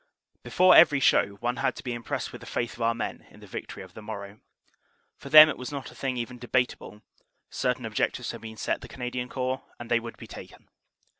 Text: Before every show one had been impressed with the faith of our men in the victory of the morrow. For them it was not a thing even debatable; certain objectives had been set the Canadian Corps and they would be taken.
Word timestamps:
Before 0.41 0.75
every 0.75 0.99
show 0.99 1.35
one 1.41 1.57
had 1.57 1.79
been 1.83 1.95
impressed 1.97 2.31
with 2.31 2.41
the 2.41 2.47
faith 2.47 2.73
of 2.73 2.81
our 2.81 2.95
men 2.95 3.27
in 3.29 3.39
the 3.39 3.45
victory 3.45 3.83
of 3.83 3.93
the 3.93 4.01
morrow. 4.01 4.39
For 5.15 5.29
them 5.29 5.47
it 5.47 5.59
was 5.59 5.71
not 5.71 5.91
a 5.91 5.93
thing 5.93 6.17
even 6.17 6.39
debatable; 6.39 7.03
certain 7.51 7.85
objectives 7.85 8.31
had 8.31 8.41
been 8.41 8.57
set 8.57 8.81
the 8.81 8.87
Canadian 8.87 9.29
Corps 9.29 9.61
and 9.79 9.91
they 9.91 9.99
would 9.99 10.17
be 10.17 10.25
taken. 10.25 10.69